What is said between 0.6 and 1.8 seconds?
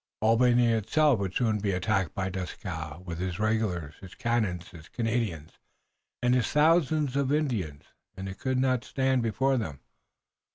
itself would soon be